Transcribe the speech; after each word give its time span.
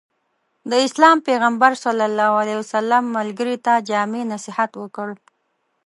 د 0.69 0.71
اسلام 0.87 1.17
پيغمبر 1.27 1.71
ص 1.83 2.73
ملګري 3.17 3.57
ته 3.65 3.73
جامع 3.89 4.21
نصيحت 4.33 4.71
وکړ. 4.81 5.09